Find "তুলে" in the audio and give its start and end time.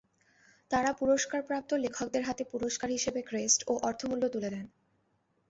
4.29-4.49